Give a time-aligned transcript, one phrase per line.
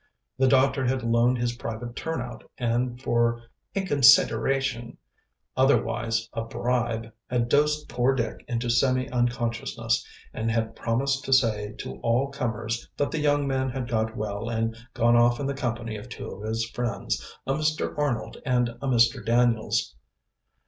[0.39, 3.43] The doctor had loaned his private turnout, and for
[3.75, 4.97] a "consideration,"
[5.55, 10.03] otherwise a bribe, had dosed poor Dick into semi unconsciousness,
[10.33, 14.49] and had promised to say to all comers that the young man had got well
[14.49, 17.95] and gone off in the company of two of his friends, a Mr.
[17.95, 19.23] Arnold and a Mr.
[19.23, 19.93] Daniels.